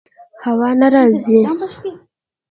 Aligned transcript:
هوا 0.45 0.69
نه 0.79 0.87
راځي 0.93 1.39